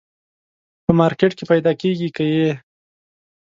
[0.83, 2.51] په مارکېټ کي پیدا کېږي که یه؟